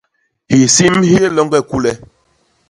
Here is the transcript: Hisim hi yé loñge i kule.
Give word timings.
Hisim 0.53 0.93
hi 1.09 1.13
yé 1.17 1.27
loñge 1.35 1.59
i 1.63 1.67
kule. 1.69 1.91